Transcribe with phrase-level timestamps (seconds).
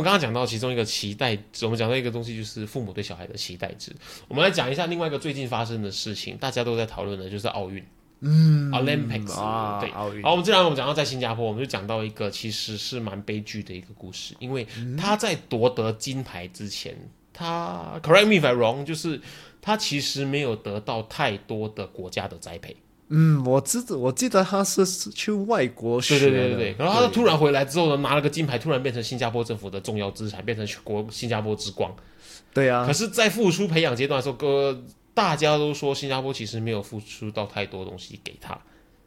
[0.00, 3.94] 们刚刚讲到其中一个期待值，我们讲到一个东西，就是父母对小孩的期待值。
[4.28, 7.84] 我们来讲一下另外一个最近发生的事情，大家都在讨论的，就是奥运。
[8.22, 14.66] 嗯，Olympics 啊对，奥运好，我们既然我们讲到在新加坡，我们就讲到一个其实是蛮悲剧的一个故事，因为
[14.98, 16.94] 他在夺得金牌之前，
[17.32, 19.18] 他 correct me if I wrong，就是
[19.62, 22.76] 他其实没有得到太多的国家的栽培。
[23.12, 31.92] 嗯，我知道，我记得他是去外国学对的，对对对对，然后他突然回来之后呢，拿了个金牌，突然变成新加坡政府的重要资产，变成全国新加坡之光。
[32.54, 34.80] 对啊可，是，在付出培养阶段的时候，哥
[35.12, 38.56] 大家都说新加坡其实没有付出到太多东西给他。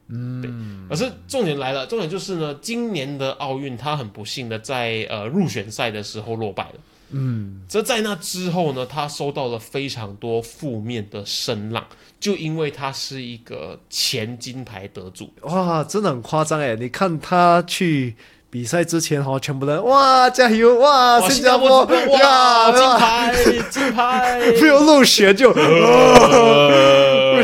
[0.10, 0.52] 嗯，对。
[0.90, 6.76] 可是重点来了，重点就是呢，今年的奥运他很不幸的在呃入选赛的时候落败了。
[7.14, 11.86] 嗯，这在那之后呢，他收到了非常多负面的声浪，
[12.20, 15.32] 就因为他是一个前金牌得主。
[15.42, 16.76] 哇，真的很夸张哎！
[16.76, 18.16] 你看他去
[18.50, 23.36] 比赛之前哈，全部人哇加油哇，哇，新加坡坡哇，金牌，
[23.70, 27.44] 金牌，没有入选就 呃，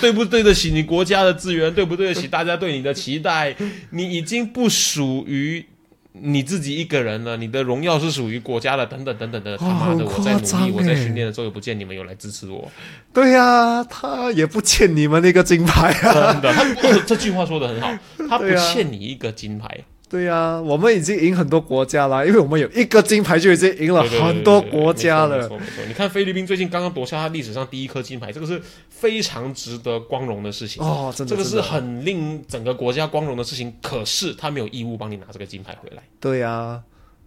[0.00, 0.42] 对不对？
[0.42, 1.72] 得起你国家的资源？
[1.74, 1.84] 对？
[1.84, 2.14] 不对？
[2.14, 2.76] 得起大家对？
[2.76, 3.54] 你的期待？
[3.90, 5.66] 你已经不属于
[6.12, 9.56] 你自己一个人了，你的荣耀是属于国家的，等等等等的。
[9.56, 12.70] 他妈的，我在努力，我在训练的时候也不见你们有来支持我，
[13.12, 16.32] 对呀、他也不欠你们那个金牌啊。
[16.32, 16.52] 真的。
[16.52, 17.90] 他这句话说的很好，
[18.28, 19.84] 他不欠你一个金牌。
[20.12, 25.38] 对呀、我们已经赢很多国家了，因为我们有一个金牌就已经赢了很多国家了。
[25.38, 25.84] 没错没错没错。
[25.88, 30.84] 你看菲律宾最近刚刚夺下他历史上第一颗金牌，这个是非常值得光荣的事情。
[30.84, 36.02] 哦，真的，这个是很令整个国家光荣的事情，可是他没有义务帮你拿这个金牌回来。
[36.20, 36.82] 对呀、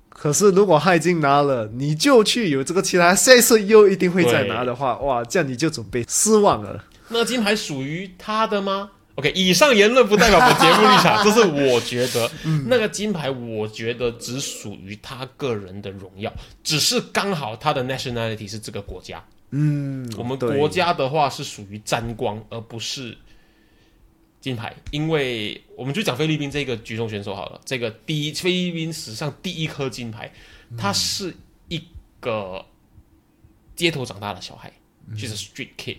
[0.10, 6.84] 可是如果他已经拿了，你就去有这个期待，下一次又一定会再拿的话，哇，这样你就准备失望了。
[7.08, 12.30] 那金牌属于他的吗？OK，以上言论不代表本节目立场， 这是我觉得、
[12.68, 16.34] 那个金牌，我觉得只属于他个人的荣耀，
[16.64, 19.24] 只是刚好他的 nationality 是这个国家。
[19.52, 23.18] 嗯，我们国家的话是属于沾光，而不是
[24.42, 30.30] 金牌，因为我们就讲菲律宾这个举重选手好了，这个第一菲律宾史上第一颗金牌，
[30.78, 31.34] 他是
[31.70, 31.82] 一
[32.20, 32.66] 个
[33.76, 34.74] 街头长大的小孩，
[35.18, 35.98] 就是 street kid。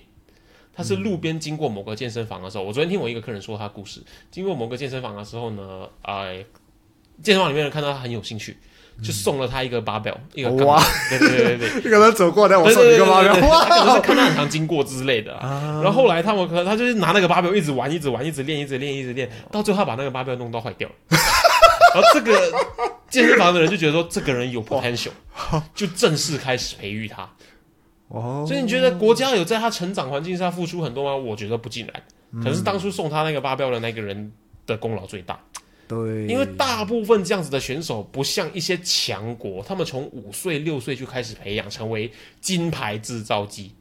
[0.77, 6.45] 他是路边经过某个健身房的时候，我昨天听我一个客人说他故事，经过某个健身房的时候呢，哎、
[7.23, 8.59] 健身房里面人看到他很有兴趣，
[9.03, 15.81] 就送了他一个 barbell，一个杠哇铃，对对对对个人走过来，我对送你个对对对对包他可能是哇，看他很常经过之类的、啊。
[15.83, 20.95] 然后后来他们可能他就是拿那个芭比一直玩，一直玩，一直练，一直练，一直练，到最后他把那个芭比弄到坏掉了。
[21.95, 22.53] 然后这个
[23.09, 25.13] 健身房的人就觉得说这个人有 potential，
[25.75, 27.27] 就正式开始培育他。
[28.09, 31.17] 哦，所以你觉得国家有在他成长环境下付出很多吗？
[31.17, 32.03] 我觉得不尽然，
[32.43, 34.33] 可能是当初送他那个八标的那个人
[34.67, 35.39] 的功劳最大。
[35.89, 43.73] 对，因为大部分这样子的选手不像一些强国，他们从五岁六岁就开始培养，成为金牌制造机。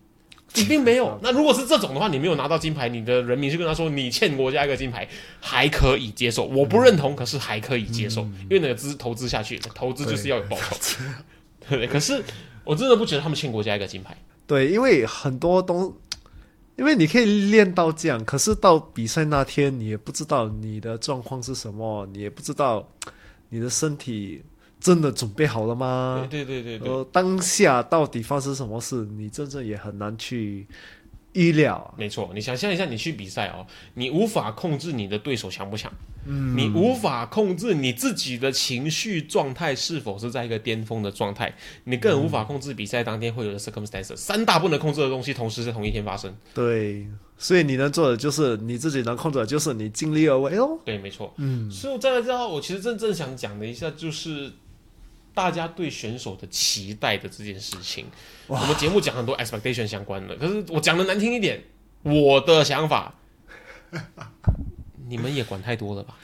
[0.54, 1.20] 你并没有。
[1.22, 5.06] 那如果是这种的话，你没有拿到金牌，你的人民是跟他说你欠国家一个金牌，
[5.42, 6.46] 还可以接受。
[6.46, 11.04] 我不认同，可是还可以接受，因为那个资投资下去，投资就是要有报酬。
[11.68, 11.86] 对？
[11.88, 12.24] 可是
[12.66, 14.18] 我真的不觉得他们欠国家一个金牌。
[14.48, 15.96] 对，因为很多东，
[16.76, 22.88] 因为你可以练到这样，可是到比赛那天，你也不知道你的状况是什么，你也不知道
[23.50, 24.44] 你的身体
[24.80, 26.28] 真的准备好了吗？
[26.30, 26.90] 对对对对对。
[26.90, 30.68] 呃，当下到底发生什么事，你真正也很难去
[31.36, 31.94] 预料啊。
[31.98, 35.92] 没错，你想象一下，你去比赛哦，你无法控制你的对手强不强，
[36.26, 46.36] 嗯，你无法控制你自己的情绪状态是否是在一个巅峰的状态，你更无法控制比赛当天会有的 circumstances，三大不能控制的东西同时在同一天发生。
[46.54, 47.08] 对，
[47.38, 50.80] 所以你能做的就是你自己能控制的，就是你尽力而为哦。
[50.84, 54.52] 对，没错，嗯，所以我再来之后，我其实真正想讲的一下就是。
[55.36, 58.06] 大家对选手的期待的这件事情，
[58.48, 61.62] 我们节目讲很多 expectation 相关的，可是我讲的难听一点，
[62.02, 63.14] 我的想法，
[65.08, 66.16] 你们也管太多了吧？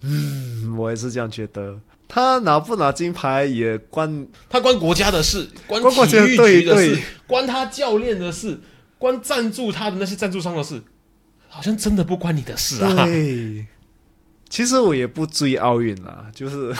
[0.00, 1.78] 嗯，我也是这样觉得。
[2.06, 8.60] 他拿不拿金牌也关他关国家的事，关体育局的事，关他教练的事，
[8.98, 10.82] 关赞助他的那些赞助商的事，
[11.48, 13.06] 好像真的不关你的事啊。
[13.06, 13.66] 对，
[14.50, 16.76] 其实我也不追奥运啦，就是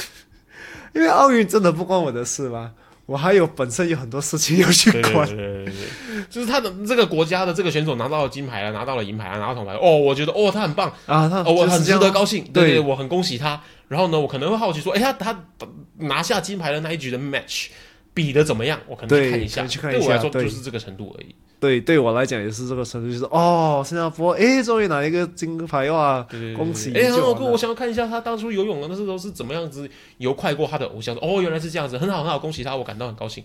[0.94, 2.72] 因为奥运真的不关我的事吗。
[3.06, 5.28] 我还有本身有很多事情要去管。
[5.28, 12.70] 对，对对对，就是他的这个国家的这个选手拿到了金牌了，拿到了银牌了，拿到铜牌，哦，我觉得哦他很棒，啊，他哦我很值得高兴，对对。
[12.76, 13.60] 对，我很恭喜他。
[13.88, 15.38] 然后呢，我可能会好奇说，哎，他他
[15.98, 17.66] 拿下金牌的那一局的 match
[18.14, 18.80] 比的怎么样？
[18.86, 21.34] 我可能去看一下，可能去看一对我来说就是这个程度而已。
[21.60, 26.24] 对，对我来讲也是这个程度，就是哦，新加坡哎，终于拿一个金牌哇！
[26.30, 29.88] 对对对，恭喜哎，很好哥，我想要看一下他当初游泳的那时候是怎么样子
[30.18, 31.16] 游快过他的偶像。
[31.16, 33.42] 哦，原来是这样子，很好很好，恭喜他，我感到很高兴。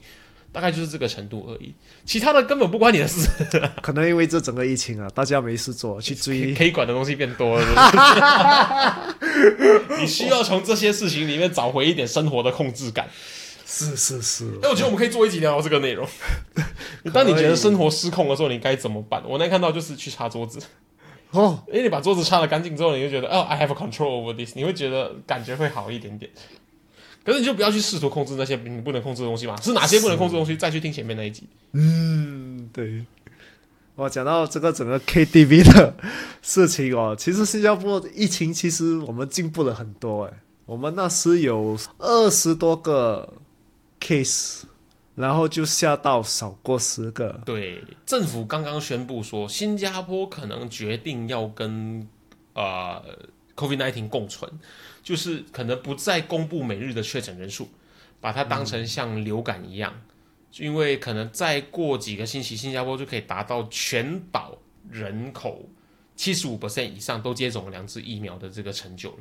[0.51, 1.71] 大概就是这个程度而已，
[2.05, 3.29] 其他的根本不关你的事，
[3.83, 9.05] 可能因为这整个疫情啊，大家没事做，去追 可以管的东西变多了。
[9.99, 13.07] 你需要从这些事情里面找回一点生活的控制感。
[13.71, 16.07] 是是是，哎，我觉得我们可以做一集聊这个内容。
[17.13, 19.21] 当你觉得生活失控的时候，你该怎么办？
[19.27, 20.59] 我那天看到就是去擦桌子，
[21.29, 26.31] 哦，因为你把桌子擦的干净之后，你就觉得哦，I have control over this，你会觉得感觉会好一点点。
[27.23, 31.43] 可是你就不要去试图控制那些你不能控制的东西嘛，是哪些不能控制的东西，再去听前面那一集。
[31.73, 33.05] 嗯，对。
[33.95, 35.93] 我讲到这个整个 KTV 的
[36.41, 40.33] 事情哦，其实新加坡疫情其实我们进步了很多诶，
[40.65, 43.33] 我们那时有二十多个
[43.99, 44.63] case，
[45.15, 47.41] 然后就下到少过十个。
[47.45, 52.07] 对，政府刚刚宣布说，新加坡可能决定要跟
[52.53, 53.03] 呃
[53.55, 54.49] COVID-19 共存，
[55.03, 57.69] 就是可能不再公布每日的确诊人数，
[58.21, 59.93] 把它当成像流感一样，
[60.51, 64.57] 就因为可能再过几个星期，新加坡就可以达到全岛
[64.89, 65.67] 人口
[66.15, 69.17] 七十五 percent 以上都接种了两支疫苗的这个成就了。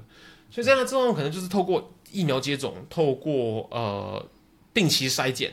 [0.50, 4.24] 所以这样的状况可能就是透过疫苗接种，透过呃
[4.72, 5.52] 定期筛检。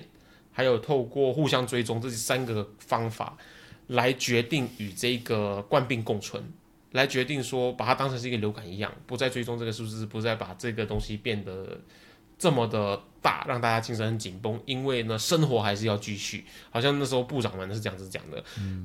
[0.57, 3.37] 还有透过互相追踪这三个方法
[3.87, 6.41] 来决定与这个冠病共存，
[6.93, 11.77] 来决定说把它当成是一个流感一样，不再追踪这个数字，不再把这个东西变得
[12.39, 14.57] 这么的大，让大家精神很紧绷。
[14.65, 16.45] 因为呢，生活还是要继续。
[16.69, 18.41] 好像那时候部长们是这样子讲的。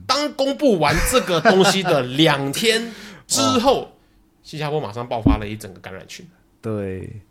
[0.08, 2.92] 当公布完这个东西的两天
[3.28, 3.92] 之后，
[4.42, 6.28] 新加坡马上爆发了一整个感染群。
[6.60, 7.22] 对，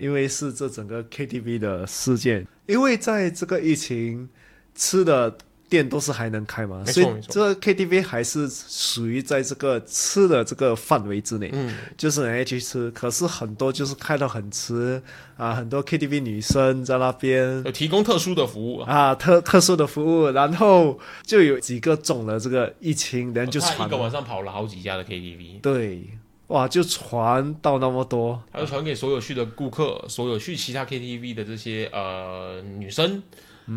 [0.00, 4.28] 因为是这整个 KTV 的事件，因为在这个疫情，
[4.74, 5.36] 吃的
[5.68, 12.90] 店都是还能开嘛，所以这 KTV 还是属于在这个吃的这个范围之内，嗯，就是人家去吃。
[12.90, 15.00] 可是很多就是开到很迟
[15.36, 18.92] 啊，很多 KTV 女生在那边有提供特殊的服务啊。
[18.92, 26.02] 啊，特特殊的服务，然后就有几个中了这个疫情，人就他传了，一个晚上跑了好几家的 KTV，对，
[26.50, 33.22] 哇，就传到那么多，他就传给所有去的顾客，所有去其他 KTV 的这些呃女生。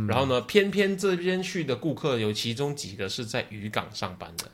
[0.07, 4.45] 然后呢，偏偏这边去的顾客有其中几个是在渔港上班的。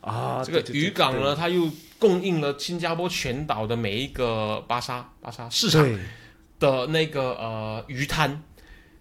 [0.00, 5.98] 啊，这个对对对渔港呢，它又供应了新加坡全岛的每一个巴沙巴沙市场。
[6.60, 8.42] 的那个呃鱼摊，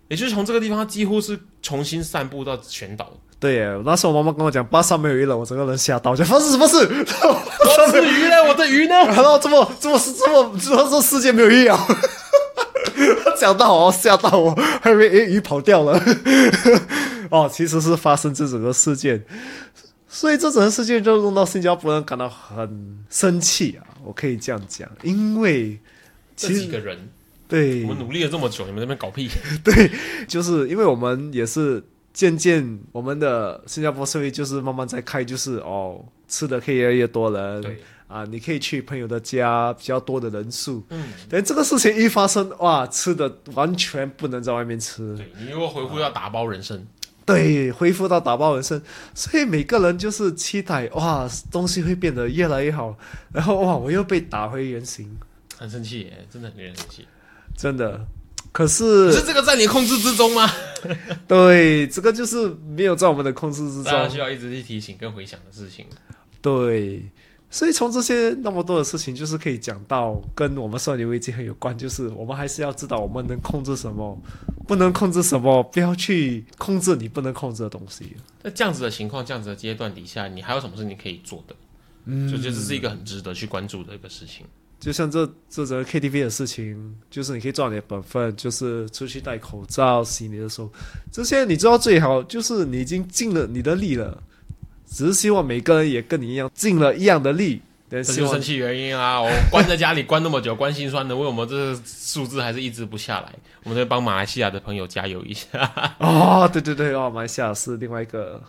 [0.08, 3.12] 也就是从这个地方，它几乎是重新散布到全岛。
[3.40, 6.78] 对耶，那时候我妈妈跟我讲巴萨没有鱼了，我整个人吓到，我就发生什么事？
[6.78, 8.44] 我的鱼呢？
[8.48, 8.96] 我的鱼呢？
[9.14, 11.78] 然后这么这么这么这么这世界没有鱼了，
[13.40, 16.02] 讲到我吓到我，还以为诶鱼跑掉了。
[17.30, 19.24] 哦，其实是发生这整个事件，
[20.08, 25.80] 所以这整个事件就弄到新加坡人感到很生气啊，我可以这样讲，因为
[26.36, 27.08] 这其实几个人，
[27.48, 27.84] 对。
[27.84, 29.30] 我们努力了这么久，你们那边搞屁？
[29.64, 29.92] 对，
[30.28, 40.84] 就是因为我们也是渐渐我们的新加坡社会就是慢慢在开，就是哦，吃的可以越来越多人，对，啊，你可以去朋友的家，比较多的人数。
[40.90, 46.86] 嗯，等这个事情一发生，哇，吃的完全不能在外面吃，对你又回复要打包人生，
[47.26, 48.82] 对，恢复到打包人生，
[49.14, 52.98] 所以每个人就是期待哇，东西会变得越来越好，
[53.32, 55.18] 然后哇，我又被打回原形，
[55.58, 57.06] 很生气耶，真的很令人生气。
[57.58, 58.08] 真的。
[58.54, 60.50] 可可是，是这个在你控制之中吗？
[61.28, 64.12] 对，这个就是没有在我们的控制之大家中。
[64.14, 65.86] 需要一直去提醒跟回想的事情。
[66.42, 67.04] 对，
[67.52, 74.20] 所以从这些那么多的事情，就是可以讲到跟我们少年危机很有关，就是我们还是要知道我们能控制什么，
[74.68, 78.16] 不能控制什么，不要去控制你不能控制的东西。
[78.42, 81.56] 在这样子的情况、这样子的阶段底下，你还有什么事你可以做的？
[82.06, 84.46] 嗯，就觉得这是一个很值得去关注的一个事情。
[84.80, 90.72] 就像这这整个 KTV 的事情，就是你可以做好你的本分，就是出去戴口罩、洗你的手，
[91.12, 94.22] 这些你做到最好，就是你已经尽了你的力了。
[94.90, 99.20] 只是希望每个人也跟你一样尽了一样的力，但希望这就生气原因啊！
[99.22, 103.34] 我关在家里关那么久，关心酸的，为什么这个数字还是一直不下来？
[103.64, 105.50] 我们在帮马来西亚的朋友加油一下。
[106.00, 108.42] 哦，对对对，哦，马来西亚是另外一个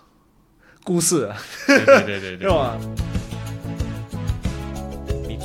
[0.84, 2.78] 故事啊，对对对对对对 吧？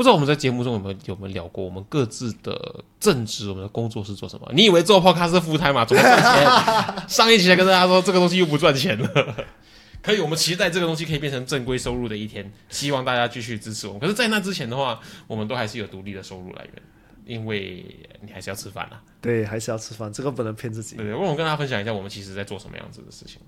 [0.00, 4.50] 不知道我们在节目中有没有有没有聊过我们各自的正职，我们的工作是做什么？
[4.54, 5.84] 你以为做 podcast 是 full time 吗？
[5.84, 7.06] 怎么赚钱？
[7.06, 9.46] 上一期才跟大家说这个东西又不赚钱了。
[10.02, 14.00] 可以，我们期待这个东西可以变成正规收入的一天，希望大家继续支持我们。
[14.00, 16.82] 可是，在那之前的话，我们都还是有独立的收入来源，
[17.26, 17.84] 因为
[18.22, 19.02] 你还是要吃饭啊。
[19.20, 20.96] 对，还是要吃饭，这个不能骗自己。
[20.96, 23.38] 对对，我们跟大家分享一下，我们其实在做什么样子的事情。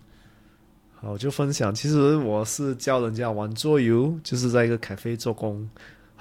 [1.00, 1.74] 好，就分享。
[1.74, 5.66] 其实我是教人家玩桌游，就是在一个咖啡做工。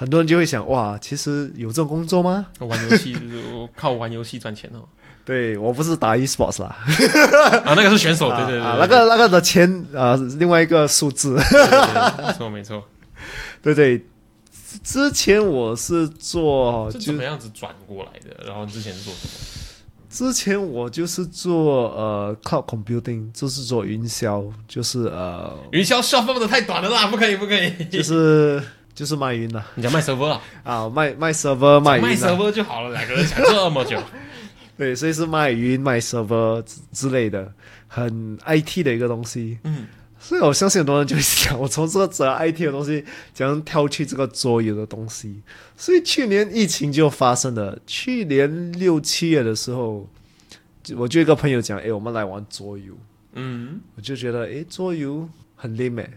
[0.02, 2.48] 很多人就会想，哇，其实有这种工作吗？
[2.58, 3.16] 玩游戏，
[3.76, 4.82] 靠玩游戏赚钱哦。
[5.24, 6.76] 对我不是打 e-sports 啦，
[7.64, 12.84] 啊，那个是选手， 对对对，那个那个的钱啊，另外一个数字，没错没错，
[13.62, 14.04] 对对。
[14.84, 18.44] 之前我是做是怎么样子转过来的？
[18.48, 19.32] 然后之前做什么？
[20.10, 28.62] 之前我就是做呃 cloud computing，就是做云霄，就是呃云销消费的太短了啦，不可以不可以，就是
[29.02, 34.00] 就是卖云的，你讲卖 server 啊，卖卖 server 卖卖 server 就好了，两个人讲这么久。
[34.78, 37.52] 对，所以是卖云、卖 server 之类的，
[37.88, 39.58] 很 IT 的一个东西。
[39.64, 39.88] 嗯，
[40.20, 43.04] 所以我相信很多人就会想，我从这个整 IT 的东西，
[43.34, 45.42] 怎样跳去这个桌游的东西？
[45.76, 47.80] 所以去年疫情就发生了。
[47.88, 50.08] 去年六七月的时候，
[50.96, 52.94] 我就一个朋友讲，哎，我们来玩桌游。
[53.34, 55.28] 嗯，我就觉得，哎，桌游
[55.62, 56.10] 很厉美，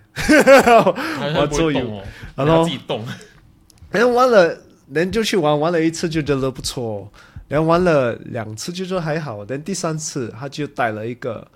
[1.34, 2.00] 玩桌游，
[2.34, 3.04] 然后自己动，
[3.90, 4.58] 然后玩了，
[4.90, 7.12] 人就去玩，玩了一次就觉得不错。
[7.46, 11.46] 然后玩了两次就说还好，但第三次他就带了一个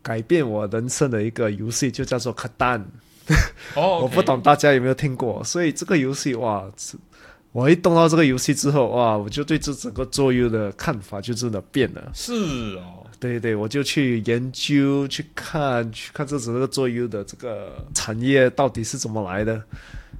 [0.00, 2.80] 改变我人生的一个游戏，就叫做卡丹。
[3.74, 5.42] 哦， 我不懂大家有没有听过？
[5.42, 6.64] 所以这个游戏哇，
[7.50, 12.12] 我一动到这个游戏之后哇，我就对这整个桌游的看法就真的变了。
[12.14, 12.32] 是
[12.76, 19.62] 哦，对对，我就去研究、去看、去看这整个桌游的这个产业到底是怎么来的。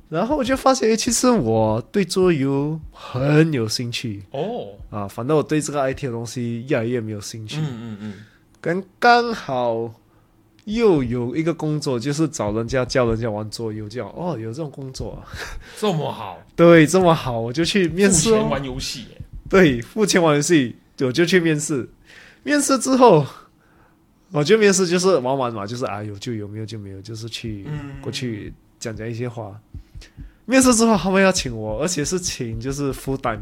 [0.08, 7.58] 然后我就发现，其实我对桌游很有兴趣哦啊，反正我对这个 IT 的东西越来越没有兴趣。
[7.60, 8.14] 嗯嗯嗯，
[8.58, 9.92] 跟刚好
[10.64, 15.22] 又有一个工作，就是找人家教人家玩桌游，这样哦，有这种工作，
[15.78, 18.32] 这么好， 对，这么好，我就去面试。
[18.32, 19.04] 玩游戏，
[19.50, 21.86] 对，付钱玩游戏，我就去面试。
[22.44, 23.26] 面试之后，
[24.30, 27.66] 我觉得面试就是玩玩嘛，就是啊有就有，没有就没有，就是去
[28.00, 29.60] 过去讲讲一些话。
[30.46, 33.40] 面试之后，他们要请我，而且是请就是 full time，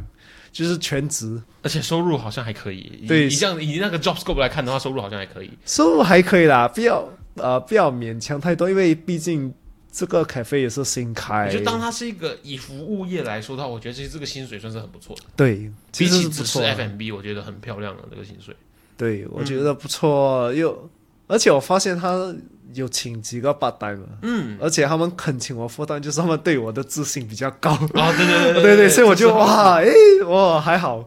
[0.52, 3.04] 就是全职，而且收入好像还可以。
[3.08, 5.50] 对，以这样以那个 job scope 来看的话，收入好像还可以。
[5.66, 9.52] 收入还可以啦，不要呃不要勉强太多，因为毕竟
[9.90, 11.50] 这个咖啡也是新开。
[11.50, 15.22] 就当它是一个以服务业来说的话，我觉得其实这个薪水算是很不错的。
[15.34, 15.68] 对，
[15.98, 18.54] 比起只是 FMB，我觉得很漂亮的这个薪水。
[19.02, 20.52] 对，我觉得不错。
[20.52, 20.90] 又
[21.26, 22.34] 而且我发现他。
[22.74, 29.92] 有请几个八代嘛，嗯，而且他们肯请我负担，就是他们对我的自信比较高啊，对对对对 对，所以我就哇，哎，
[30.26, 31.06] 哇还好，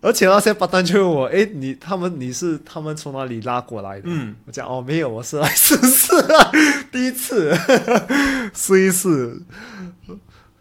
[0.00, 4.06] 而且那些八单就问我，哎，你他们你是他们从哪里拉过来的？
[4.06, 6.12] 嗯，我讲哦，没有，我是来试试，
[6.90, 7.56] 第一次
[8.52, 9.40] 试一试。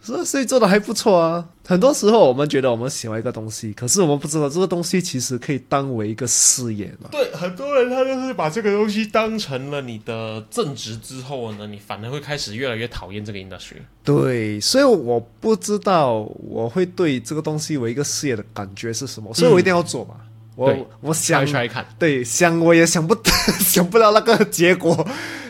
[0.02, 1.48] 所以所以做的还不错啊！
[1.66, 7.08] 很多时候我们觉得我们喜欢一个东西，可是我们不知道这个东西其实可以当为一个事业嘛。
[7.12, 13.78] 对，很多人他就是把这个东西当成了你的正职之后呢，你反而会开始越来越讨厌这个 industry。
[14.04, 20.16] 对，所以我不知道我会对这个东西为一个事业的感觉是什么，所以我一定要做嘛。
[20.56, 23.16] 我我想一看，对，想我也想不
[23.62, 25.08] 想不到那个结果。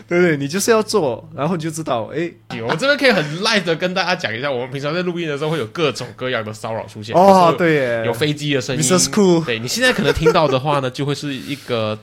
[0.08, 2.30] 对对，你就是要做，然后你就知道，哎，
[2.68, 7.14] 我这边可以很 live 的跟大家讲一下，我们平常在录音的时候会有各种各样的骚扰出现。
[7.16, 8.82] 哦，对，有飞机的声音。
[8.82, 9.10] Mrs.
[9.10, 11.98] Cool，对你现在可能听到的话呢，就会是一个，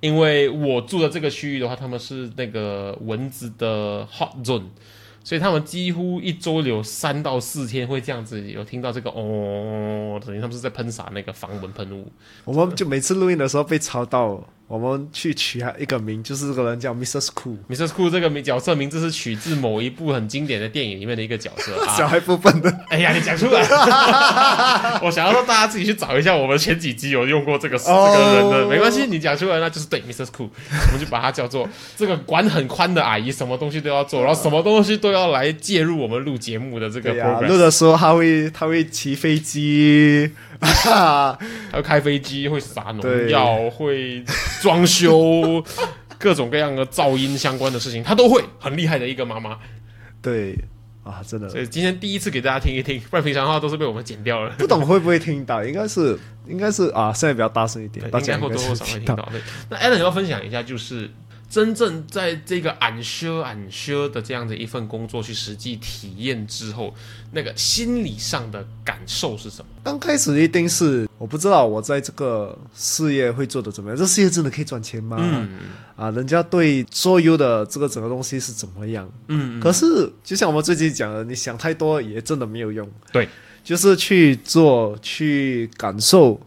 [0.00, 4.64] 因为我住的这个区域的话，他们是那个蚊子的 hot zone，
[5.22, 12.10] 所以他们几乎一周有三到四天会这样子有听到这个哦等于，他们是在喷洒那个防蚊喷雾。
[12.44, 17.28] 我们就每次录音的时候被吵到，我们去取他一个名，就是这个人叫 Mrs.
[17.34, 17.88] Cool，Mrs.
[17.88, 22.08] Cool 这个名角色名字是取自某一部很经典的电影里面的一个角色小 啊。
[22.08, 22.74] 孩部分的。
[22.88, 23.60] 哎呀，你讲出来！
[25.04, 30.28] 我想要让大家自己去找一下，我们前几集有用过这个、哦这个人的，没关系，你讲出来那就是对 Mrs.
[30.28, 30.48] Cool，
[30.86, 37.48] 我们就把它叫做这个管很宽的阿姨，什么东西都要做， 然后什么东西都要来介入我们录节目的这个对呀、program。
[37.48, 40.30] 录的时候他会他会骑飞机，
[41.70, 44.24] 还会开飞机，会撒农对药，会
[44.60, 45.62] 装修，
[46.18, 49.58] 各种各样的噪音相关的事情，他都会，很厉害的一个妈妈。
[50.22, 50.56] 对
[51.02, 54.54] 啊，真的所以今天第一次给大家听一听，不然平常的话都是被我们剪掉了。
[54.56, 55.64] 不懂会不会听到？
[55.64, 56.16] 应该是
[56.46, 59.16] 应该是啊，现在比较大声一点，对，大家应该是多或少会听到。
[59.16, 59.28] 到。
[59.32, 61.10] 对，那 Alan 要分享一下，就是
[61.52, 66.94] 真正在这个俺修俺修的这样的一份工作去实际体验之后，
[67.32, 69.66] 那个心理上的感受是什么？
[69.84, 75.18] 刚开始一定是我不知道我在这个事业会做的怎么样，这事业真的可以赚钱吗？
[75.20, 75.50] 嗯
[75.94, 79.06] 啊，人家对所有的这个整个东西是怎么样？
[79.28, 82.90] 嗯，可是就像我们最近讲的，你想太多也真的没有用。
[83.12, 83.28] 对，
[83.62, 86.40] 就是去做，去感受，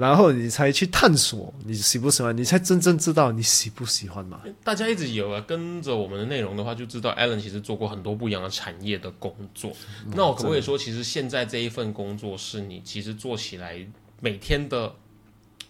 [0.00, 4.40] 然后你才去探索你喜不喜欢，你才真正知道你喜不喜欢嘛。
[4.64, 9.70] 大家一直有啊跟着我们的内容的话，就知道 Alan 其实做过很多不一样的产业的工作。
[10.14, 13.86] 那我可不可以说，其实现在这一份工作是你其实做起来
[14.20, 14.94] 每天的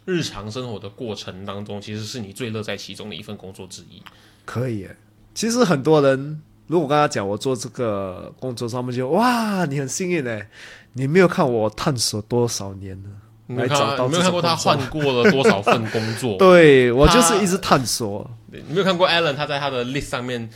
[0.05, 4.01] 日常生活的过程当中，其实是你最乐在其中的一份工作之一。
[4.45, 4.97] 可以耶，
[5.35, 10.49] 其实很多人如果跟他讲我做这个工作，他们就哇，你很幸运哎，
[10.93, 13.11] 你没有看我探索多少年了。
[13.51, 16.37] 你没有看来找到你没有看过他换过了多少份工作？
[16.39, 20.49] 对我就是一直探索，对你没有看过 Alan 他在他的 list 上面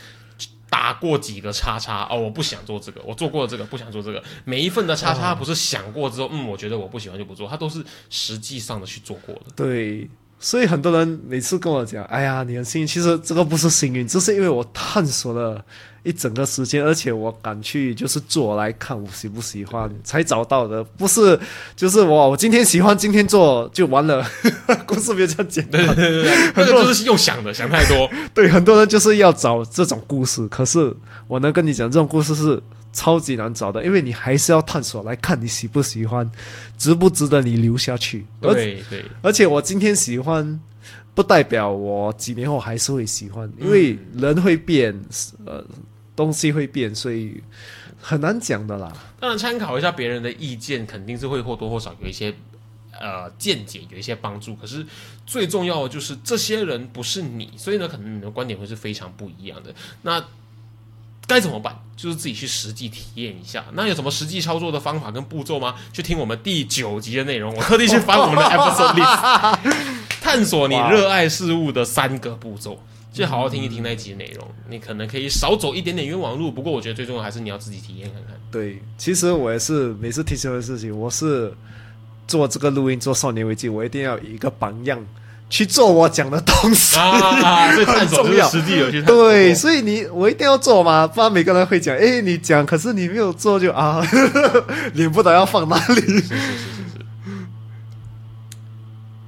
[0.69, 4.23] 打过几个叉叉哦，我不想做这个，我做过了这个，不想做这个。
[4.45, 9.41] 每一份的叉叉不是想过之后，嗯，我觉得我不喜欢就不做，他都是实际上的去做过的。
[9.55, 10.09] 对，
[10.39, 15.63] 所以很多人每次跟我讲，哎呀，你很幸运，其实这个不是幸运，这是因为我探索了
[16.05, 21.37] 一整个时间，而且我敢去就是做来看我喜不喜欢， 才找到的，不是
[21.75, 24.25] 就是我我今天喜欢，今天做就完了，
[24.85, 25.83] 故事没有这样简单。
[25.87, 28.09] 对对对对，那个就是又想的，想太多。
[28.33, 30.95] 对，很多人就是要找这种故事，可是
[31.27, 32.61] 我能跟你讲，这种故事是
[32.93, 36.29] 超级难找的，因为你还是要探索来看你喜不喜欢，
[36.77, 38.25] 值不值得你留下去。
[38.41, 40.59] 而对对，而且我今天喜欢，
[41.13, 44.97] 不代表我几年后还是会喜欢，因为人会变，
[45.45, 45.63] 呃，
[46.15, 47.43] 东西会变，所以
[48.01, 48.91] 很难讲的啦。
[49.19, 52.33] 当然参考一下别人的意见，肯定是会或多或少有一些
[52.99, 54.55] 呃见解，有一些帮助。
[54.55, 54.85] 可是
[55.25, 59.73] 最重要的就是这些人不是你，所以呢，可能你的观点会是非常不一样的。
[60.03, 60.23] 那
[61.27, 61.75] 该怎么办？
[61.95, 63.65] 就是自己去实际体验一下。
[63.73, 65.75] 那有什么实际操作的方法跟步骤吗？
[65.91, 69.59] 去听我们第九集的内容，我特地去翻我们的 episode list，
[70.21, 72.79] 探索你热爱事物的三个步骤。
[73.15, 76.51] 就好好听一听那一集的内容，你可能可以少走一点点冤枉路。
[76.51, 78.35] 不过我觉得最重要还是你要自己体验看看。
[78.51, 81.53] 对，其实我也是每次提醒的事情，我是
[82.27, 84.99] 做这个录音做少年危机，我一定要以一个榜样
[85.49, 86.97] 去做我讲的东西。
[86.99, 94.05] 啊， 所以探索就是实际有去探索过对，所以你我一定要做嘛，不然每个人会讲，哎，你讲，可是你没有做就啊，
[94.93, 96.01] 脸不知道要放哪里。
[96.01, 96.74] 是是是是是，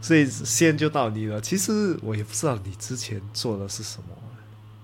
[0.07, 1.41] 所以先就到你了。
[1.41, 4.15] 其实我也不知道你之前做的是什么，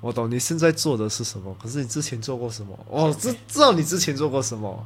[0.02, 2.78] 我懂你现在做的是什么，可是你之前做过什么？
[2.90, 4.86] 我知知道你之前做过什么。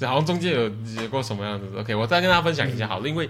[0.00, 0.62] 好像中间有
[1.02, 3.28] 有过什么样子的？OK，我再跟大家分享一下好了，因为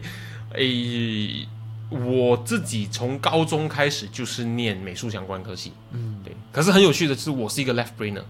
[0.52, 1.48] 诶、
[1.88, 6.32] 我自己从高中开始就是念美术相关科系，嗯对。
[6.52, 8.22] 可是很有趣的是，我是一个 left brainer。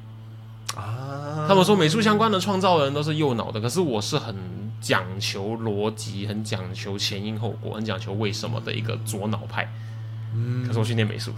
[0.74, 4.34] 啊，他们说美术相关的创造的人都是右脑的，可是我是很
[4.80, 9.70] 讲求逻辑、很讲求前因后果、很讲求为什么的一个左脑派。
[10.34, 11.32] 嗯可是我去念美术。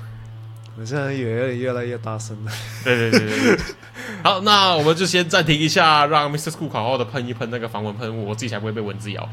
[0.78, 2.52] 我现在越越来越大声了。
[2.82, 3.58] 对对对对对。
[4.24, 6.50] 好，那我们就先暂停一下，让 Mr.
[6.50, 9.28] School 好好的喷一喷那个防蚊喷雾，我自己才不会被蚊子咬。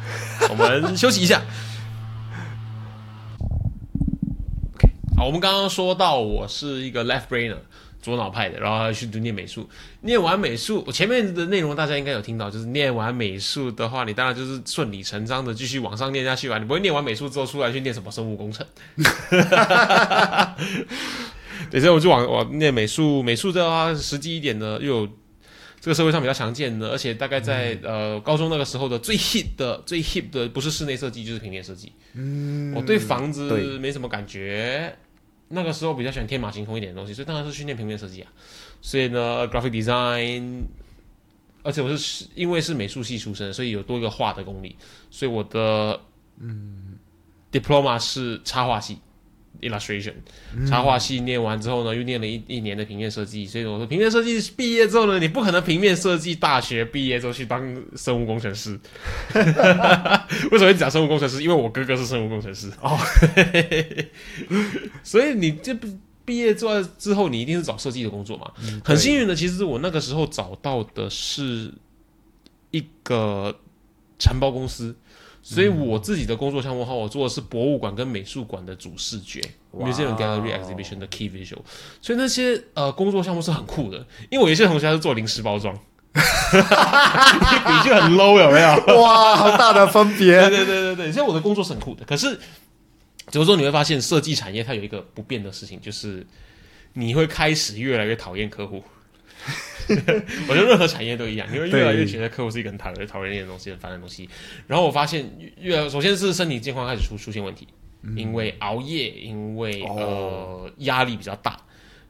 [0.49, 1.41] 我们休息一下。
[4.75, 7.57] OK， 好，我们刚刚说到我是一个 left brainer
[8.01, 9.69] 左脑派的，然后去读念美术。
[10.01, 16.57] 念完美术，我前面的内容大家应该有听到，就是念完美术的话，你当然就是顺理成章的继续往上念下去吧。
[16.57, 18.65] 你不会念完美术之后出来去念什么生物工程。
[21.69, 25.09] 对，所以我就往往念美术，美术的话实际一点的，又有
[25.81, 31.91] 这个社会上比较常见的，而且大概在、呃高中那个时候的最 hit 的最 hip 的不是室内设计就是平面设计。
[32.13, 34.95] 嗯我对房子对没什么感觉，
[35.49, 38.31] 那个时候比较喜欢天马行空一点的东西，所以当然是训练平面设计啊。
[38.81, 40.61] 所以呢，graphic design
[41.61, 44.75] 而且我是因为是美术系出身，所以有多一个画的功力，
[45.11, 45.99] 所以我的
[46.37, 46.97] 嗯
[47.51, 48.97] diploma 是插画系
[49.61, 50.13] illustration，
[50.67, 57.61] 插画系念完之后呢，又念了一一年的平面设计，所以我说平面设计毕业之后呢，你不可能平面设计大学毕业之后去当
[57.95, 58.79] 生物工程师。
[60.51, 61.41] 为什么会讲生物工程师？
[61.43, 62.97] 因为我哥哥是生物工程师哦，
[65.03, 65.87] 所以你这不。
[66.25, 68.51] 毕业之后之后，你一定是找设计的工作嘛？
[68.85, 71.73] 很幸运的，其实我那个时候找到的是
[72.69, 73.59] 一个
[74.19, 74.95] 承包公司，
[75.55, 79.41] 所以我自己的工作项目话，我做的是博物馆跟美术馆的主视觉
[79.75, 81.59] ，museum gallery exhibition 的 key visual。
[82.01, 83.97] 所以那些呃工作项目是很酷的，
[84.29, 85.73] 因为我有些同学是做零食包装，
[86.13, 86.19] 比
[87.89, 88.69] 就很 low 有没有？
[89.01, 90.39] 哇，好大的分别！
[90.49, 92.39] 对对对对对，所以我的工作是很酷的，可是。
[93.31, 96.25] 有时候你会发现，设计产业它有一个不变的事情，就是
[96.93, 98.83] 你会开始越来越讨厌客户。
[100.47, 104.29] 我觉得任何产业都一样，因为越来越觉得客户是一个很讨厌、讨厌的东西、很烦的东西。
[104.67, 105.25] 然后我发现，
[105.59, 107.67] 越首先是身体健康开始出出现问题，
[108.15, 111.57] 因为熬夜，因为呃压力比较大。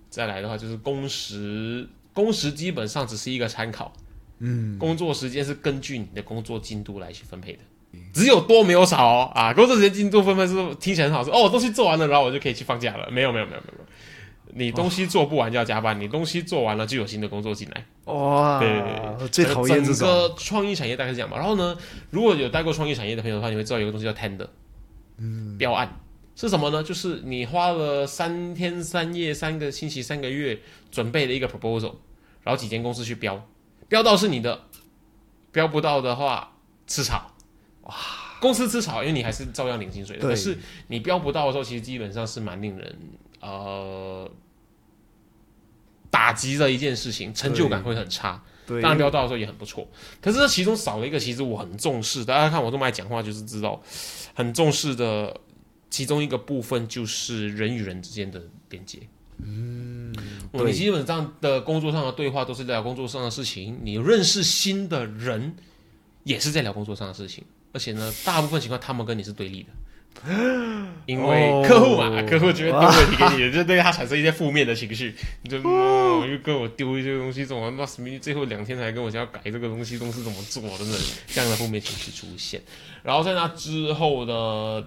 [0.10, 3.94] 再来的话，就是工时，工时基本上只是一个参考，
[4.40, 7.60] 嗯，工作时间是根据你的工作进度来去分配的。
[8.14, 9.52] 只有多没有少哦啊！
[9.52, 13.10] 工作时间进度分配是听起来很好，说哦，我东西做完了，然后我就可以去放假了。
[13.10, 13.86] 没有没有没有没有，
[14.54, 17.86] 你东西做不完就要加班，你东西做完了就有新的工作进来。
[18.06, 19.96] 哇，对，最讨厌这种。
[19.96, 21.38] 整个创意产业大概是这样吧。
[21.38, 21.78] 然后呢，
[22.10, 24.48] 如果有待过创意产业的朋友的话，你会知道有个东西叫 tender，
[25.18, 26.00] 嗯，标案
[26.36, 26.82] 是什么呢？
[26.82, 30.60] 就是你花了三天三夜、三个星期、三个月
[30.90, 31.96] 准备了一个 proposal，
[32.44, 33.48] 然后几间公司去标，
[33.88, 34.62] 标到是你的，
[35.52, 36.54] 标不到的话
[36.88, 37.36] 吃草。
[37.84, 37.94] 哇，
[38.40, 40.28] 公司吃草，因为你还是照样领薪水的。
[40.28, 40.58] 可是
[40.88, 42.98] 你标不到的时候，其实基本上是蛮令人
[43.40, 44.30] 呃
[46.10, 48.44] 打击的一件事情，成就感会很差。
[48.66, 49.88] 对，当然标到的时候也很不错。
[50.22, 52.24] 可是这其中少了一个，其实我很重视。
[52.24, 53.82] 大家看我这么爱讲话，就是知道
[54.36, 55.36] 很重视的
[55.90, 59.00] 其中一个部分，就是人与人之间的连接。
[59.42, 60.14] 嗯，
[60.52, 65.56] 你基本上的工作上的对话都是聊工作上的事情，你认识新的人
[66.24, 67.44] 也是在聊工作上的事情。
[67.72, 69.70] 而且呢，大部分情况他们跟你是对立的，
[71.06, 75.16] 因为客户嘛，客户觉得丢问题给你，就对他产生一些负面的情绪。
[75.44, 82.62] 你就又跟我丢一些东西，怎么那什么最后两天才跟我讲要改这个东西，东西怎么做等等这样的负面情绪出现。
[83.02, 84.86] 然后在那之后呢，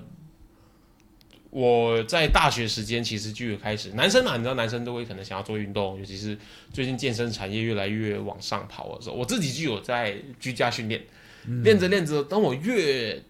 [1.50, 6.36] 我在大学时间其实就有开始，男生嘛，你知道男生都会可能想要做运动，尤其是
[6.72, 11.02] 最近健身产业越来越往上跑的时候，我自己就有在居家训练。
[11.64, 13.20] 练着练着，当我越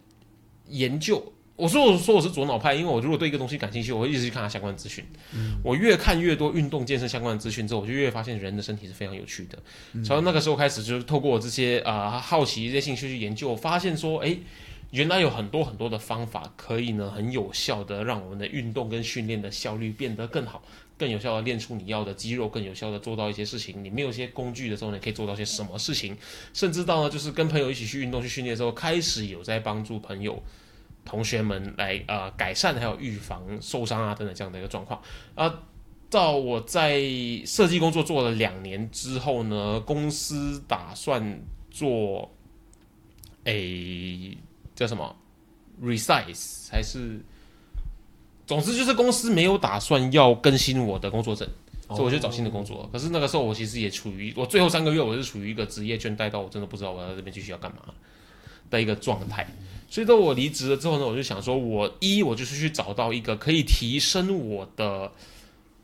[0.68, 5.04] 研究，我说我说我是左脑派，因为我如果对一个东西感兴趣，我会一直去看它相关的资讯。
[5.62, 9.58] 我越看越多运动健身相关的资讯之后，我就越发现人的身体是非常有趣的。
[10.02, 14.36] 从那个时候开始，就是透过我这些啊好奇、这些兴趣去研究，我发现说，哎，
[14.90, 20.62] 原来有很多很多的方法可以呢，很有效的让我们的运动跟训练的效率变得更好。
[20.98, 23.82] 更有效的练出你要的肌肉，更有效的做到一些事情。
[23.82, 26.16] 你没有一些工具的时候，你可以做到些什么事情？
[26.54, 30.40] 甚至到呢，就是跟朋友一起去运动、去训练的时候，开始有在帮助朋友、
[31.04, 35.00] 同学们来呃改善还有预防受伤啊等等这样的一个状况。
[35.34, 35.52] 啊，
[36.10, 37.00] 到我在
[37.44, 42.30] 设计工作做了两年之后呢，公司打算做
[43.44, 44.36] 诶
[44.74, 45.16] 叫什么
[45.82, 47.20] resize 还是？
[48.44, 51.48] 总之就是公司没有打算要更新我的工作证，
[51.88, 52.86] 所以我就找新的工作。
[52.92, 57.78] 可是那个时候我其实也处于我最后三个月，我是处于一个职业倦怠到我真的不知道我在这边继续要干嘛
[58.68, 59.46] 的一个状态。
[59.92, 65.12] 所以到我离职了之后呢，我就想说，我一我就是去找到一个可以提升我的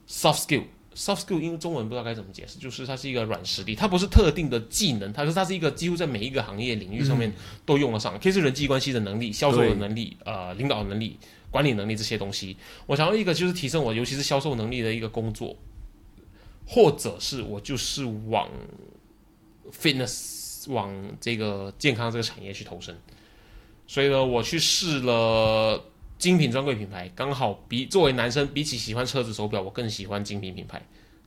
[0.09, 0.63] soft skill。
[0.97, 7.31] soft skill 因为中文不知道该怎么解释，就是它是一个软实力，它不是特定的技能，它是它是一个几乎在每一个行业领域上面
[7.67, 11.19] 都用得上，可以是人际关系的能力、销售的能力、呃领导能力。
[11.51, 15.55] 管理能力这些东西，我想要一个就是提升我，尤其是销售能力的一个工作，
[16.67, 18.49] 或者是我就是往
[19.71, 22.99] fitness 往这个健康这个产业去投身。
[23.89, 25.83] 所以呢，我去试了
[26.19, 30.81] 精品专柜品牌，刚好比作为男生，比起喜欢车子手表，我更喜欢精品品牌。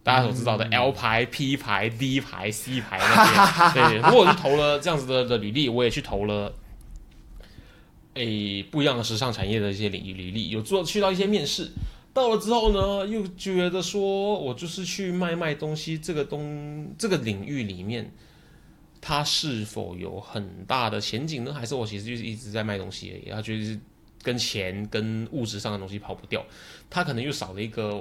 [0.03, 6.53] 大家所知道的 L 牌、P 牌、D 牌、C 牌那些，对，如果是投了这样子的的履历，我也去投了。
[8.15, 11.71] 诶，不一样的时尚产业的一些领域履历，有做去到一些面试，
[12.13, 18.11] 到了之后呢，又觉得说我就是去卖卖东西，这个东这个领域里面，
[19.01, 21.51] 它是否有很大的前景呢？
[21.51, 23.31] 还是我其实就是一直在卖东西而已？
[23.33, 23.79] 他觉得是
[24.21, 26.45] 跟钱跟物质上的东西跑不掉，
[26.89, 27.99] 他可能又少了一个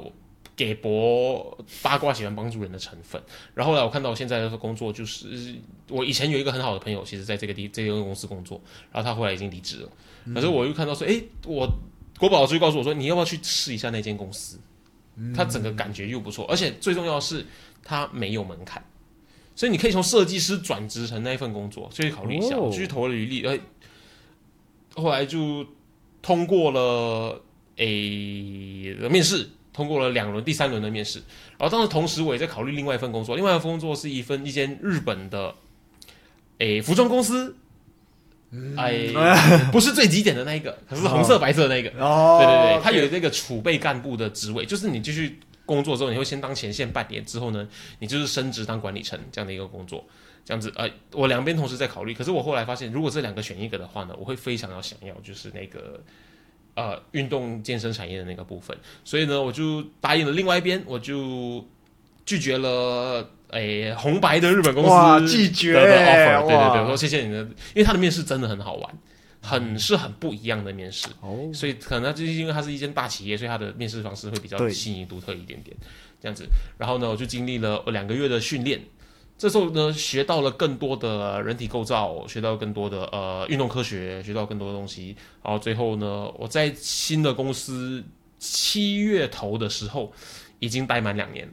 [0.55, 3.21] 给博八卦喜欢帮助人的成分。
[3.55, 5.57] 然后后来我看到我现在的工作，就是
[5.89, 8.61] 我以前有一个很好的朋友，其实在这个地这个公司工作，
[8.93, 9.89] 然后他后来已经离职了。
[10.35, 11.67] 可是我又看到说，诶，我
[12.19, 14.61] 国宝就告诉我说，你要不要去试一下那间公司？
[15.35, 17.45] 他整个感觉又不错，而且最重要的是
[17.83, 18.83] 他没有门槛，
[19.55, 22.57] 所以你可以从设计师转职成那一份工作，所以考虑一下。
[22.57, 23.59] 哦我去投了履历，哎，
[24.95, 25.67] 后来就
[26.23, 27.43] 通过了
[27.77, 31.19] 诶、面试，通过了两轮，第三轮的面试。
[31.59, 35.55] 然后当时同时我也在考虑另外一份工作，另外一份工作是一份一间日本的
[36.59, 37.57] 诶、服装公司。
[38.77, 39.07] 哎，
[39.71, 41.89] 不是最极简的那一个，可是红色白色的那个。
[42.05, 45.39] 哦，对对对，他有这个储备干部的职位，就是你继续
[45.70, 47.68] 工作之后，你会先当前线半年，之后呢，
[48.00, 50.04] 你就是升职当管理层这样的一个工作，
[50.44, 50.72] 这样子。
[50.74, 56.02] 呃，我两边同时在考虑，可是我后来发现，如果这两个选一个的话呢，我会非常要想要就是那个
[56.74, 61.64] 呃运动健身产业的那个部分，所以呢，我就答应了另外一边，我就
[62.26, 63.30] 拒绝了。
[63.50, 67.40] 诶，红白的日本公司哇拒绝的的 offer，对对对，我说谢谢你的，
[67.74, 68.98] 因为他的面试真的很好玩，
[69.42, 71.09] 很是很不一样的面试。
[71.20, 75.76] 哦，所以可能就是因为它是一间大企业，所以它的面试方式会比较对新颖独特一点点，
[76.20, 76.46] 这样子。
[76.79, 78.83] 然后呢，我就经历了两个月的训练，
[79.38, 85.16] 这时候呢，学到了更多的人体构造，学到更多的呃运动科学，学到更多的东西。
[85.42, 88.05] 然后最后呢，我在新的公司
[88.38, 90.12] 七月头的时候，
[90.59, 91.50] 已经待满两年。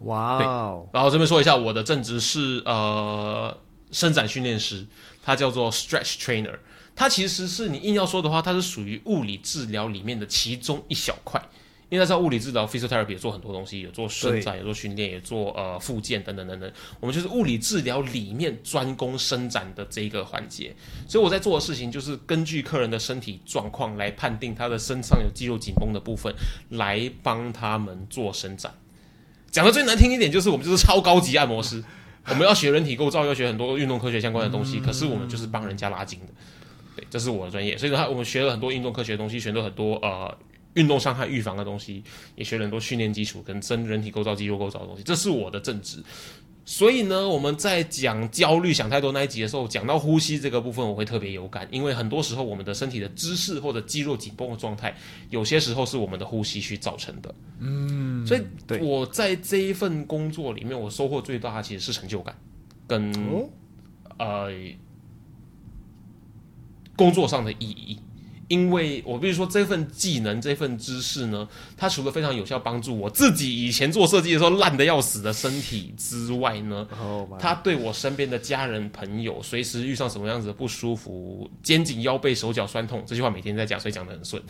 [0.00, 3.56] 哇哦，然后这边说一下，我的正职是呃
[3.90, 4.86] 伸展训练师，
[5.24, 6.54] 他叫做 stretch trainer。
[6.98, 11.40] 它其实是你硬要说的话，它是属于物理治疗里面的其中一小块。
[11.90, 16.70] 因为在物理治疗 physiotherapy 也做很多东西，有做伸展，有做训练，也做呃复健等等等等。
[16.98, 20.74] 我们就是物理治疗里面专攻伸展的这一个环节。
[21.06, 26.34] 所以我在做的事情就是根据客人的身体状况来判定他的身上有肌肉紧绷的部分，
[26.70, 28.74] 来帮他们做伸展。
[29.52, 31.82] 讲的最难听一点，就是我们就是超高级按摩师，
[32.26, 36.32] 我们要学人体构造，要学很多运动科学相关的东西，可是我们就是帮人家拉筋的，
[36.98, 40.36] 对，这是我的专业，所以呢，我们学了很多运动科学的东西，学了很多呃
[40.74, 42.02] 运动伤害预防的东西，
[42.34, 46.02] 也学了很多训练基础跟真人体构造、肌肉构造的东西，这是我的正职。
[46.64, 54.94] 所以呢，我们在讲焦虑、想太多那一集的时候，讲到呼吸这个部分，我会特别有感，因为很多时候我们的身体的姿势或者肌肉紧绷的状态，
[55.30, 57.34] 有些时候是我们的呼吸去造成的。
[57.60, 62.36] 嗯，所以对我在这一份工作里面，我收获最大的其实是成就感，
[62.86, 63.48] 跟、哦
[64.18, 64.50] 呃
[66.98, 67.98] 工作上的意义。
[68.48, 84.42] 因为我必须说，这份技能、这份知识呢，它除了非常有效帮助我自己以前做设计的时候烂的要死的身体之外呢，哦，它对我身边的家人朋友，随时遇上什么样子的不舒服，肩颈、腰背、手脚酸痛，这句话每天在讲，所以讲的很顺。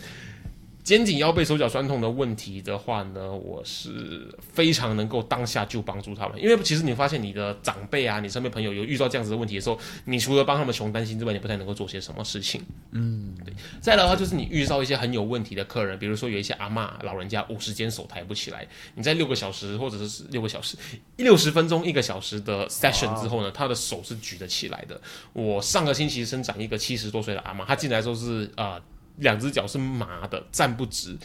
[0.89, 12.63] 肩颈、腰背、手脚酸痛的问题的话呢，我是非常能够当下就帮助他们，因为其实你发现你的长辈啊，你身边朋友有遇到这样子的问题的时候，你除了帮他们穷担心之外，你不太能够做些什么事情。
[12.89, 13.53] 嗯，对。
[13.79, 20.75] 再来的话，就是你遇到一些很有问题的客人，比如说有一些阿妈老人家五十肩手抬不起来，你在六个小时或者是六个小时、
[21.17, 24.99] 六十分钟、一个小时的 session 之后呢，他的手是举得起来的。
[25.33, 28.81] 我上个星期生长一个七十多岁的阿妈，她进来的时候是呃
[29.19, 31.17] 两只脚是麻的，站不直。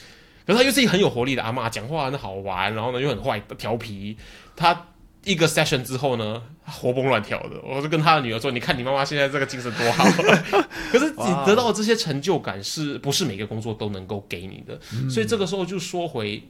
[0.47, 4.17] 可是他又是一个很有活力的阿嬷，讲话很好玩，然后呢又很坏调皮。
[4.55, 4.89] 他
[5.25, 7.61] 一个 session 之后呢，活蹦乱跳的。
[7.63, 10.05] 我就跟他的女儿说：“你看你妈妈现在这个精神多好。
[10.93, 14.79] ”可是你得到的这些成就感，是不是每个工作都能够给你的？
[15.09, 16.43] 所以这个时候就说回。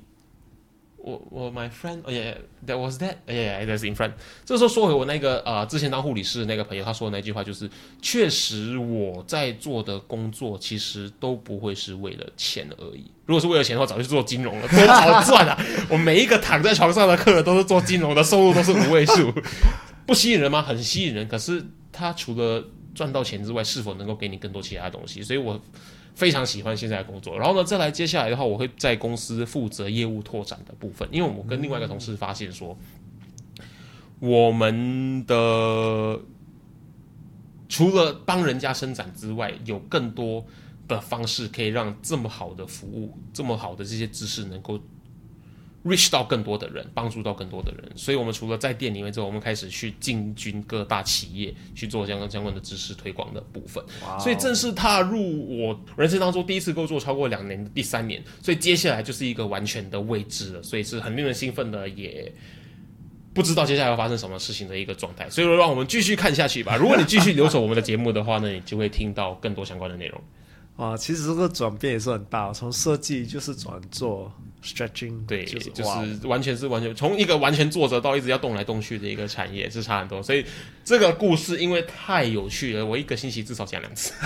[1.05, 2.35] 我我 my friend yeah
[2.67, 4.13] that was that，yeah, that's in front。
[4.43, 7.69] 这时候说回我那个呃，之前当护理师的那个朋友，他说的那句话就是：
[8.01, 13.11] 确实我在做的工作其实都不会是为了钱而已。
[13.27, 15.59] 如果是为了钱的话，早就做金融了，多好赚啊！
[15.91, 19.31] 我每一个躺在床上的客人都是做金融的，收入都是五位数，
[20.07, 20.63] 不吸引人吗？
[20.63, 21.29] 很吸引人。
[21.29, 21.63] 可是
[21.93, 22.65] 他除了
[22.95, 25.23] 赚到钱之外，是否能够给你更多其他东西？
[25.23, 25.61] 所以我。
[26.15, 32.79] 非常喜欢现在的工作，然后呢，再来接下来的话，我会在公司负责业务拓展的部分，因为我跟另外一个同事发现说，
[34.21, 36.21] 我们的
[37.69, 40.47] 除了帮人家伸展之外，有更多
[40.87, 44.79] 的方式可以让这么好的服务、这么好的这些知识能够
[45.85, 47.93] reach 到更多的人，帮助到更多的人。
[47.95, 53.85] 所以，我们除了在店里面之后，我们开始去进军各大企业去做相关相关的知识推广的部分。
[54.19, 62.33] 所以正式踏入我人生当中第一次工作超过两年的第三年，所以接下来就是一个完全的未知了，所以是很令人兴奋的，也
[63.35, 65.29] 不知道接下来要发生什么事情的一个状态。
[65.29, 66.77] 所以说，让我们继续看下去吧。
[66.77, 70.19] 如果你继续留守我们的节目的话呢，你就会听到更多相关的内容。
[70.77, 74.33] 啊，其实这个转变也是很大，从设计就是转做
[74.63, 80.45] stretching，对，就就是完全是完全从一个完全坐着到一直要动来动去的一个产业是差很多，所以
[80.85, 84.13] 这个故事因为太有趣了，我一个星期至少讲两次。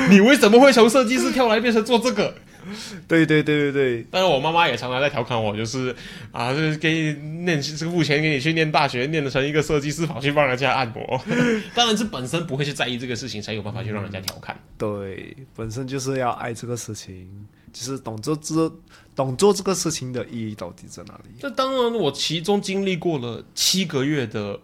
[0.08, 2.34] 你为什么会从设计师跳来变成做这个？
[3.08, 5.94] 对对对对对，但是我妈妈也常常在调侃我，就是
[6.32, 7.12] 啊，就是给你
[7.44, 11.20] 念这个付钱给你去念大学，念的成一个设计师，跑去帮人家按摩。
[11.74, 14.58] 当然是本身不会去在意这个事情，才有办法去让人家调侃。
[14.78, 17.28] 对，本身就是要爱这个事情，
[17.72, 18.72] 就是懂做这
[19.14, 21.30] 懂做这个事情的意义到底在哪里？
[21.40, 24.58] 这当然，我其中经历过了七个月的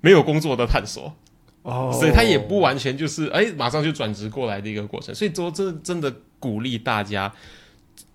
[0.00, 1.14] 没有工作的探索。
[1.62, 5.14] 哦所以他也不完全就是哎，马上就转职过来的一个过程。
[5.14, 7.32] 所以说，真真的鼓励大家，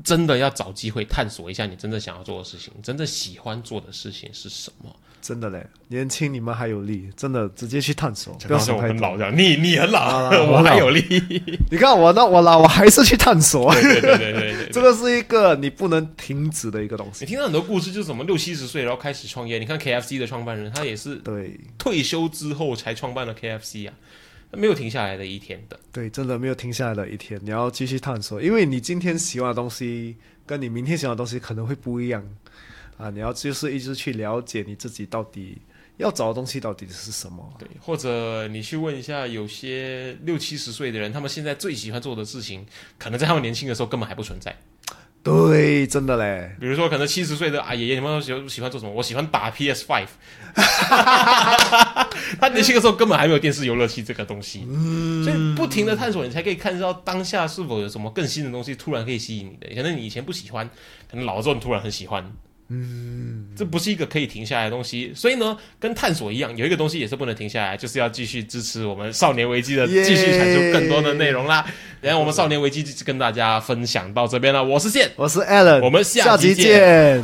[0.04, 4.94] 真的要找机会探索一下你真正想要做的事情，真正喜欢做的事情是什么。
[5.20, 8.94] 真的嘞，年轻你们还有力，真的直接去探索，不要好像我想太多。
[8.94, 11.04] 很老这样，你你很老，啊 我还有力。
[11.72, 14.70] 你看我那我老，我还是去探索，对对对对对对。
[14.72, 17.26] 这个是一个你不能停止的一个东西。
[17.26, 19.58] 你听到很多故事，就是什么六七十岁然后开始创业。
[19.58, 25.80] 你看 KFC 的创办人，他也是对退休之后才创办了 KFC 啊，他没有停下来的一天的。
[25.92, 32.24] 对，真的没有停下来的一天，你要继续探索，因为你今天喜欢的东西跟你明天喜欢的东西可能会不一样
[32.98, 33.10] 啊！
[33.10, 35.58] 你要就是一直去了解你自己到底
[35.98, 37.54] 要找的东西到底是什么。
[37.60, 42.66] 对，或者你去问一下，有些六七十岁的人，他们现在最喜欢做的事情，
[42.98, 44.56] 可能在他们年轻的时候根本还不存在。
[45.28, 48.92] 对，真的嘞，比如说，可能七十岁的啊爷爷，你们喜欢喜欢做什么？
[48.94, 50.08] 我喜欢打 PS Five。
[52.40, 54.66] 他年轻的时候根本还没有电视游乐器这个东西，
[55.26, 59.76] 所以不停的探索，你才可以看到当下是否有什么更新的东西突然可以吸引你的。
[59.76, 60.66] 可能你以前不喜欢，
[61.12, 62.32] 可能老了之后你突然很喜欢。
[62.70, 70.04] 嗯，这不是一个可以停下来的东西，所以呢，跟探索一样，有一个东西也是不能停下来，就是要继续支持我们少年危机的，耶。
[70.04, 71.66] 继续产出更多的内容啦。
[72.02, 77.24] 然后我们少年危机就跟大家分享到这边了，我是健，我是 Alan，我们下下集集见